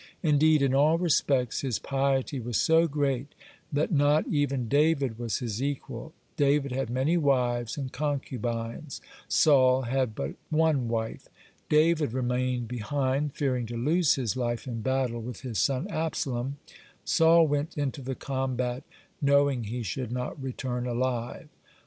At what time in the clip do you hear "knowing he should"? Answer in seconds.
19.21-20.11